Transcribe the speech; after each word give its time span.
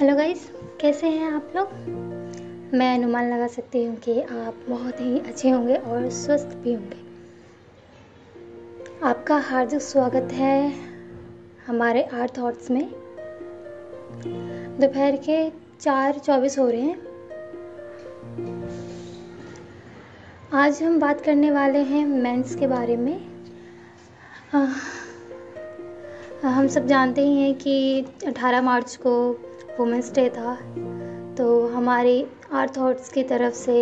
Hello 0.00 0.16
guys 0.16 0.52
कैसे 0.80 1.06
हैं 1.06 1.32
आप 1.32 1.52
लोग? 1.56 1.72
मैं 2.74 2.98
अनुमान 2.98 3.34
लगा 3.34 3.46
सकती 3.46 3.84
हूँ 3.84 3.96
कि 3.96 4.22
आप 4.22 4.54
बहुत 4.68 5.00
ही 5.00 5.18
अच्छे 5.18 5.50
होंगे 5.50 5.76
और 5.76 6.10
स्वस्थ 6.10 6.46
भी 6.46 6.74
होंगे। 6.74 6.96
आपका 9.02 9.36
हार्दिक 9.36 9.80
स्वागत 9.80 10.28
है 10.32 10.72
हमारे 11.66 12.02
आर्ट 12.02 12.38
थॉट्स 12.38 12.70
में। 12.70 12.92
दोपहर 14.80 15.16
के 15.16 15.50
चार 15.80 16.18
चौबीस 16.18 16.58
हो 16.58 16.70
रहे 16.70 16.80
हैं। 16.80 16.98
आज 20.52 20.82
हम 20.82 21.00
बात 21.00 21.20
करने 21.20 21.50
वाले 21.50 21.78
हैं 21.78 22.06
मेंस 22.06 22.54
के 22.54 22.66
बारे 22.66 22.96
में। 22.96 23.44
आ, 24.54 24.66
हम 26.48 26.66
सब 26.66 26.86
जानते 26.86 27.20
ही 27.20 27.40
हैं 27.40 27.54
कि 27.54 28.04
18 28.26 28.62
मार्च 28.62 28.96
को 28.96 29.40
वुमेंस 29.78 30.12
डे 30.14 30.28
था 30.30 30.54
तो 31.36 31.46
हमारी 31.68 32.24
आर्ट 32.52 32.76
थॉट्स 32.76 33.08
की 33.12 33.22
तरफ़ 33.22 33.54
से 33.54 33.76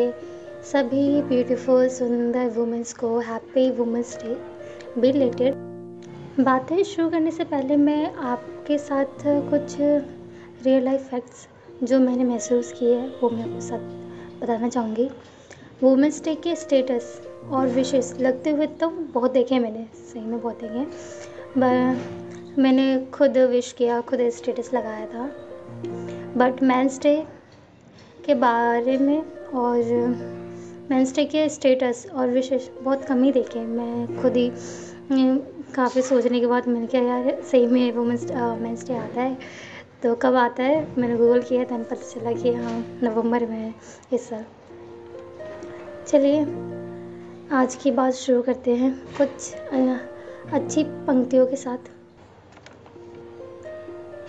सभी 0.72 1.22
ब्यूटीफुल 1.22 1.88
सुंदर 1.88 2.48
वुमेंस 2.50 2.92
को 2.92 3.18
हैप्पी 3.18 3.70
वुमेंस 3.70 4.16
डे 4.22 4.36
रिलेटेड 5.00 5.54
बातें 6.40 6.82
शुरू 6.82 7.08
करने 7.10 7.30
से 7.30 7.44
पहले 7.44 7.76
मैं 7.76 8.12
आपके 8.14 8.78
साथ 8.78 9.22
कुछ 9.50 9.76
रियल 9.80 10.84
लाइफ 10.84 11.08
फैक्ट्स 11.10 11.46
जो 11.82 11.98
मैंने 12.00 12.24
महसूस 12.24 12.72
किए 12.72 12.94
हैं, 12.94 13.20
वो 13.20 13.30
मैं 13.30 13.42
आपके 13.42 13.60
साथ 13.60 14.40
बताना 14.40 14.68
चाहूँगी। 14.68 15.08
वुमेंस 15.82 16.22
डे 16.24 16.34
के 16.34 16.54
स्टेटस 16.56 17.20
और 17.50 17.66
विशेष 17.68 18.12
लगते 18.20 18.50
हुए 18.50 18.66
तो 18.66 18.88
बहुत 18.90 19.32
देखे 19.32 19.58
मैंने, 19.58 19.86
सही 19.94 20.24
में 20.24 20.40
बहुत 20.40 20.60
देखे 20.60 20.86
मैंने 22.62 23.06
खुद 23.14 23.38
विश 23.38 23.72
किया, 23.72 24.00
खुद 24.00 24.28
स्टेटस 24.30 24.70
लगाया 24.74 25.06
था। 25.06 25.30
बट 26.36 26.62
मेंस 26.62 26.98
डे 27.02 27.16
के 28.27 28.34
बारे 28.34 28.96
में 28.98 29.22
और 29.54 29.82
मेंस 30.91 31.14
डे 31.16 31.24
के 31.24 31.48
स्टेटस 31.48 32.06
और 32.14 32.28
विशेष 32.28 32.68
बहुत 32.82 33.04
कम 33.04 33.22
ही 33.22 33.32
देखे 33.32 33.60
मैं 33.60 34.22
खुद 34.22 34.36
ही 34.36 34.50
काफ़ी 35.74 36.02
सोचने 36.02 36.41
के 36.41 36.46
बाद 36.46 36.68
मैंने 36.68 36.86
कहा, 36.86 37.00
यार, 37.00 37.41
सही 37.42 37.66
में 37.66 37.92
वुमेंस 37.92 38.26
मेंस 38.60 38.86
डे 38.86 38.94
आता 38.94 39.20
है। 39.20 39.36
तो 40.02 40.14
कब 40.14 40.34
आता 40.34 40.62
है? 40.62 40.86
मैंने 40.98 41.16
गूगल 41.16 41.42
किया 41.42 41.64
तब 41.64 41.84
पता 41.91 42.20
चला 42.20 42.32
कि 42.32 42.52
हाँ 42.54 43.00
नवंबर 43.02 43.46
में 43.46 43.58
है 43.58 43.74
इस 44.12 44.28
साल 44.28 44.44
चलिए, 46.06 46.41
आज 47.52 47.74
की 47.74 47.91
बात 47.91 48.12
शुरू 48.14 48.42
करते 48.42 48.74
हैं। 48.74 48.92
कुछ 49.16 49.54
अच्छी 50.52 50.84
पंक्तियों 50.84 51.46
के 51.46 51.56
साथ। 51.56 51.91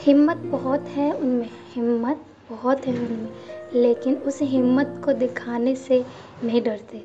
हिम्मत 0.05 0.37
बहुत 0.45 0.87
है 0.87 1.11
उनमें, 1.13 1.49
हिम्मत 1.73 2.25
बहुत 2.49 2.85
है 2.87 2.93
उनमें, 2.95 3.29
लेकिन 3.73 4.15
उस 4.27 4.39
हिम्मत 4.41 5.01
को 5.05 5.13
दिखाने 5.13 5.75
से 5.75 6.03
नहीं 6.43 6.61
डरते। 6.61 6.97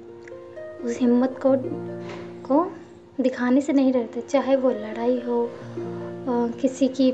उस 0.84 0.98
हिम्मत 1.00 1.38
को 1.46 1.54
को 2.46 2.64
दिखाने 3.20 3.60
से 3.60 3.72
नहीं 3.72 3.92
डरते, 3.92 4.20
चाहे 4.20 4.56
वो 4.56 4.70
लड़ाई 4.70 5.18
हो 5.20 5.48
किसी 6.60 6.88
की 6.90 7.08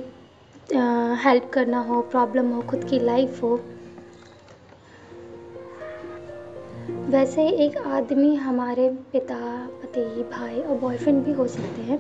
हेल्प 1.25 1.51
करना 1.55 1.81
हो, 1.81 2.01
प्रॉब्लम 2.03 2.51
हो, 2.51 2.63
खुद 2.63 2.85
की 2.85 2.99
लाइफ 2.99 3.43
हो। 3.43 3.55
वैसे 7.11 7.49
एक 7.65 7.77
आदमी 7.79 8.35
हमारे 8.35 8.89
पिता, 9.13 9.37
पति, 9.83 10.05
भाई 10.31 10.61
और 10.61 10.79
बॉयफ्रेंड 10.79 11.25
भी 11.25 11.33
हो 11.33 11.47
सकते 11.49 11.83
हैं। 11.83 11.99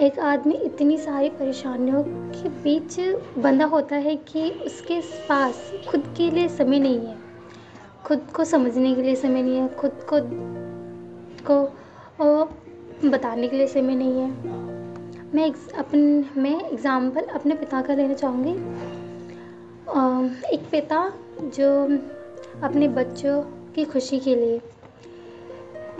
एक 0.00 0.18
आदमी 0.18 0.54
इतनी 0.54 0.96
सारी 0.98 1.28
परेशानियों 1.28 2.02
के 2.32 2.48
बीच 2.62 2.98
बंधा 3.38 3.64
होता 3.64 3.96
है 3.96 4.14
कि 4.28 4.50
उसके 4.66 5.00
पास 5.28 5.72
खुद 5.88 6.02
के 6.16 6.30
लिए 6.30 6.48
समय 6.48 6.78
नहीं 6.78 6.98
है। 6.98 7.16
खुद 8.06 8.26
को 8.36 8.44
समझने 8.44 8.94
के 8.94 9.02
लिए 9.02 9.14
समय 9.16 9.42
नहीं 9.42 9.56
है, 9.56 9.68
खुद 9.74 10.06
को 10.12 10.20
को 11.50 13.08
बताने 13.08 13.48
के 13.48 13.56
लिए 13.56 13.66
समय 13.66 13.94
नहीं 13.94 14.20
है। 14.20 14.30
मैं 15.34 15.50
अपन, 15.78 16.24
मैं 16.36 16.56
एग्ज़ाम्पल 16.62 17.22
अपने 17.34 17.54
पिता 17.54 17.82
का 17.82 17.94
लेना 17.94 18.14
चाहूँगी। 18.14 18.52
एक 20.54 20.70
पिता 20.70 21.12
जो 21.56 21.72
अपने 22.62 22.88
बच्चों 22.88 23.42
की 23.74 23.84
खुशी 23.84 24.18
के 24.20 24.34
लिए 24.34 24.60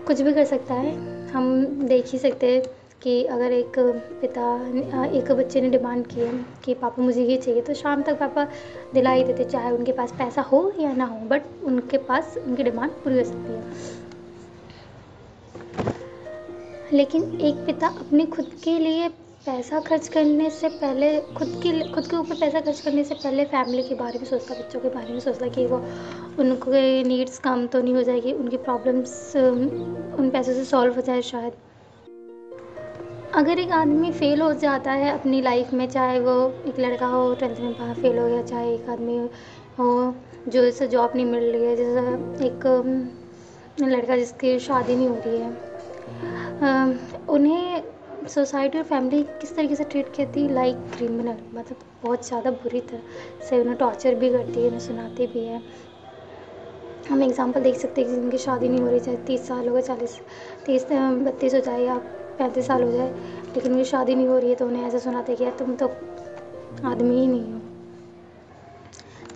कुछ 0.07 0.21
भी 0.21 0.33
कर 0.33 0.45
सकता 0.47 0.75
है, 0.75 0.97
हम 1.31 1.65
देख 1.89 2.13
ही 2.13 2.19
सकते 2.19 2.55
हैं। 2.55 2.63
कि 3.03 3.23
अगर 3.27 3.53
एक 3.53 3.79
पिता 4.21 5.07
एक 5.07 5.31
बच्चे 5.33 5.61
ने 5.61 5.69
डिमांड 5.71 6.07
की 6.07 6.21
है 6.21 6.33
कि 6.65 6.75
पापा 6.75 7.03
मुझे 7.03 7.25
ये 7.25 7.37
चाहिए 7.37 7.61
तो 7.63 7.75
शाम 7.75 8.03
तक 8.03 8.19
पापा 8.21 8.45
दिला 8.95 9.11
ही 9.11 9.25
देते, 9.25 9.45
चाहे 9.45 9.71
उनके 9.71 9.93
पास 9.93 10.13
पैसा 10.19 10.43
हो 10.43 10.73
या 10.81 10.93
ना 10.93 11.05
हो 11.05 11.19
बट 11.29 11.43
उनके 11.65 11.99
पास 12.09 12.37
उनकी 12.39 12.63
डिमांड 12.63 12.91
पूरी 13.05 13.19
हो 13.19 13.25
सकती 13.25 13.53
है। 13.53 13.63
लेकिन 16.93 17.23
एक 17.41 17.55
पिता 17.67 17.87
अपने 17.89 18.27
खुद 18.27 18.51
के 18.65 18.79
लिए 18.79 19.09
पैसा 19.47 19.81
खर्च 19.81 20.09
करने 20.09 20.49
से 20.51 20.69
पहले, 20.71 21.21
खुद 21.37 21.49
के 21.63 21.71
खुद 21.93 22.07
के 22.07 22.17
ऊपर 22.17 22.35
पैसा 22.35 22.61
खर्च 22.61 22.81
करने 22.81 23.05
से 23.05 23.15
पहले 23.15 23.45
फैमिली 23.45 23.83
के 23.83 23.95
बारे 23.95 24.19
में 24.19 24.27
सोचता, 24.27 24.55
बच्चों 24.55 24.81
के 24.81 24.89
बारे 24.89 25.13
में 25.13 25.21
सोचता 25.21 25.49
कि 25.49 25.67
वो 25.67 25.77
उनके 26.39 27.03
नीड्स 27.05 27.39
कम 27.39 27.67
तो 27.67 27.83
नहीं 27.83 27.95
हो 27.95 28.03
जाएगी, 28.03 28.33
उनकी 28.33 28.57
प्रॉब्लम्स 28.59 29.37
उन 29.37 30.31
पैसों 30.33 30.53
से 30.55 30.65
सॉल्व 30.65 30.95
हो 30.95 31.01
जाए 31.03 31.23
शायद। 31.23 31.53
अगर 33.37 33.59
एक 33.59 33.71
आदमी 33.73 34.11
फ़ेल 34.13 34.41
हो 34.43 34.53
जाता 34.55 34.93
है 34.93 35.11
अपनी 35.13 35.41
लाइफ 35.43 35.73
में, 35.73 35.89
चाहे 35.89 36.19
वो 36.21 36.33
एक 36.69 36.79
लड़का 36.81 37.07
हो 37.07 37.35
ट्वेल्थ 37.35 37.61
में 37.61 37.73
पास 37.75 37.97
फेल 37.97 38.19
हो 38.19 38.27
गया, 38.29 38.43
चाहे 38.43 38.73
एक 38.75 38.89
आदमी 38.91 39.17
हो 39.79 40.15
जो 40.49 40.63
इसे 40.65 40.87
जॉब 40.89 41.13
नहीं 41.17 41.27
मिल 41.27 41.45
रही 41.45 41.65
है, 41.65 41.77
जैसे 41.77 42.47
एक 42.47 42.67
लड़का 43.83 44.17
जिसकी 44.17 44.59
शादी 44.59 44.97
नहीं 44.97 45.09
हो 45.09 45.21
रही 45.27 45.39
है 45.39 45.51
उन्हें 47.29 47.83
सोसाइटी 48.29 48.79
और 48.79 48.85
फैमिली 48.85 49.23
किस 49.41 49.55
तरीके 49.57 49.75
से 49.75 49.85
ट्रीट 49.85 50.09
करती 50.17 50.43
है? 50.43 50.53
लाइक 50.55 50.77
क्रिमिनल 50.97 51.37
मतलब 51.55 51.77
बहुत 52.03 52.27
ज़्यादा 52.27 52.51
बुरी 52.53 52.81
तरह 52.83 53.45
से 53.49 53.61
उन्हें 53.61 53.77
टॉर्चर 53.77 54.15
भी 54.15 54.31
करती 54.31 54.61
है, 54.61 54.67
उन्हें 54.67 54.81
सुनाती 54.81 55.27
भी 55.27 55.45
है। 55.45 55.63
हम 57.11 57.23
एग्जांपल 57.23 57.61
देख 57.63 57.77
सकते 57.77 58.01
हैं 58.01 58.11
कि 58.11 58.17
जिनकी 58.17 58.39
शादी 58.39 58.69
नहीं 58.69 58.81
हो 58.81 58.89
रही, 58.89 59.01
चाहे 59.01 59.17
तीस 59.27 59.47
साल 59.49 59.69
हो 59.69 59.75
गए, 59.75 59.83
चालीस, 59.83 60.19
तीस 60.67 60.87
बत्तीस 60.93 61.55
हो 61.55 61.61
जाए 61.61 61.83
या 61.85 62.01
पैंतीस 62.39 62.67
साल 62.67 62.83
हो 62.83 62.91
जाए 62.93 63.11
लेकिन 63.55 63.73
उनकी 63.73 63.85
शादी 63.85 64.15
नहीं 64.15 64.27
हो 64.29 64.39
रही 64.39 64.51
है 64.51 64.57
तो 64.57 64.67
उन्हें 64.67 64.85
ऐसा 64.85 64.99
सुनाते 64.99 65.35
कि 65.37 65.45
यार 65.45 65.57
तुम 65.59 65.75
तो 65.75 65.87
आदमी 66.85 67.15
ही 67.17 67.27
नहीं 67.27 67.53
हो। 67.53 67.61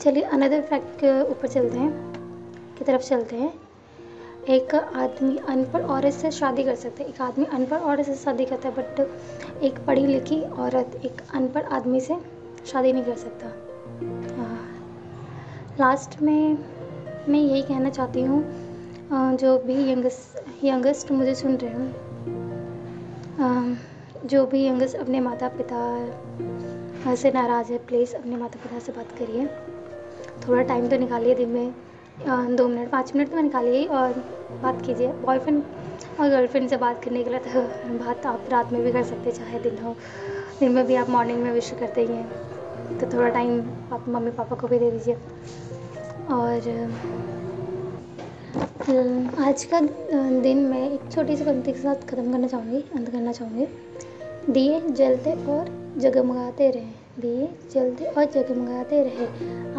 चलिए 0.01 0.23
अनदर 0.25 0.61
फैक्ट 0.61 0.99
के 1.01 1.21
ऊपर 1.31 1.49
चलते 1.49 1.79
हैं, 1.79 1.91
की 2.79 2.85
तरफ़ 2.85 3.03
चलते 3.03 3.37
हैं। 3.37 3.53
एक 4.51 4.75
आदमी 4.75 5.37
अनपढ़ 5.49 5.83
औरत 5.87 6.13
से 6.13 6.31
शादी 6.31 6.63
कर 6.65 6.75
सकता 6.75 7.03
है। 7.03 7.09
एक 7.09 7.21
आदमी 7.21 7.45
अनपढ़ 7.47 7.79
औरत 7.81 8.07
से 8.07 8.15
शादी 8.15 8.45
करता 8.45 8.69
है 8.69 8.75
बट 8.75 9.63
एक 9.63 9.79
पढ़ी 9.87 10.07
लिखी 10.07 10.41
औरत 10.61 11.01
एक 11.05 11.23
अनपढ़ 11.35 11.65
आदमी 11.73 12.01
से 12.01 12.17
शादी 12.67 12.93
नहीं 12.93 13.05
कर 13.05 13.17
सकता। 13.17 13.47
लास्ट 15.81 16.21
में 16.23 16.59
मैं 17.29 17.41
यही 17.41 17.63
कहना 17.63 17.91
चाहती 17.91 18.23
हूँ 18.23 19.37
जो 19.37 19.59
भी 19.59 19.75
यंगस्ट 19.91 20.65
यंगस्ट 20.65 21.11
मुझे 21.13 21.35
सुन 21.35 21.57
रहे 21.57 21.71
हैं 21.71 22.42
जो 23.35 24.45
भी 24.47 24.67
यंगस्ट 24.67 24.97
अपने 24.97 25.21
माता 25.21 25.49
पिता 25.49 27.15
से 27.17 27.31
नाराज़ 27.33 27.73
है 27.73 27.79
प्लीज़ 27.79 28.15
अपने 28.17 28.37
माता 28.37 28.59
पिता 28.63 28.79
से 28.79 28.93
बात 28.93 29.13
करिए। 29.19 29.47
थोड़ा 30.49 30.63
टाइम 30.63 30.89
तो 30.89 30.97
निकालिए 30.99 31.35
दिन 31.35 31.49
में। 31.49 31.75
दो 32.57 32.67
मिनट 32.69 32.91
पाँच 32.91 33.15
मिनट 33.17 33.31
तो 33.31 33.41
निकालिए 33.41 33.85
और 33.87 34.13
बात 34.63 34.83
कीजिए। 34.87 35.13
बॉयफ्रेंड 35.13 35.63
और 36.21 36.29
गर्लफ्रेंड 36.29 36.69
से 36.69 36.77
बात 36.77 37.03
करने 37.05 37.23
के 37.25 37.31
लिए 37.31 37.39
तो 37.39 37.61
बात 38.05 38.27
आप 38.27 38.47
रात 38.51 38.73
में 38.73 38.83
भी 38.83 38.93
कर 38.93 39.03
सकते 39.03 39.33
चाहे 39.33 39.59
दिन 39.61 39.79
हो। 39.85 39.95
दिन 40.61 40.73
में 40.73 40.87
भी 40.87 40.95
आप 40.95 41.11
मॉर्निंग 41.11 41.43
में 41.43 41.53
विश 41.53 41.71
करते 41.81 42.01
ही 42.01 42.15
हैं। 42.15 42.99
तो 42.99 43.07
थोड़ा 43.13 43.29
टाइम 43.29 43.61
आप 43.93 44.09
मम्मी 44.09 44.31
पापा 44.31 44.57
को 44.57 44.69
भी 44.69 44.79
दे 44.79 44.91
दीजिए। 44.91 45.15
और 46.31 46.61
आज 48.83 49.65
का 49.65 49.81
दिन 50.43 50.59
मैं 50.59 50.91
एक 50.91 51.01
छोटी 51.13 51.37
सी 51.37 51.45
पंक्ति 51.45 51.73
के 51.73 51.79
साथ 51.79 52.07
ख़त्म 52.11 52.33
करना 52.33 52.47
चाहूँगी, 52.47 52.79
अंत 52.95 53.11
करना 53.11 53.33
चाहूँगी। 53.33 53.67
दिए 54.53 54.81
जलते 54.81 55.33
और 55.47 55.69
जगमगाते 55.99 56.71
रहें, 56.71 56.95
दिए 57.21 57.49
जलते 57.75 58.05
और 58.05 58.25
जगमगाते 58.25 59.03
रहे, 59.03 59.27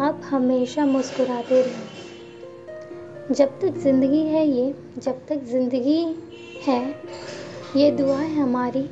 आप 0.02 0.20
हमेशा 0.24 0.86
मुस्कुराते 0.86 1.60
रहें। 1.62 3.34
जब 3.34 3.60
तक 3.60 3.78
ज़िंदगी 3.78 4.22
है 4.22 4.46
ये, 4.48 4.74
जब 4.98 5.26
तक 5.28 5.44
ज़िंदगी 5.44 6.02
है, 6.66 6.82
ये 7.76 7.90
दुआ 7.90 8.18
है 8.18 8.34
हमारी, 8.34 8.88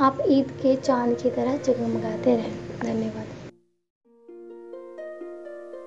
आप 0.00 0.24
ईद 0.28 0.58
के 0.62 0.76
चाँद 0.76 1.16
की 1.22 1.30
तरह 1.30 1.56
जगमगाते 1.58 2.36
रहें। 2.36 2.78
धन्यवाद। 2.80 3.35